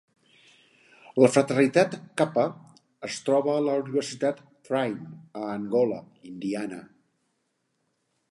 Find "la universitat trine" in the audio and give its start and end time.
3.67-5.05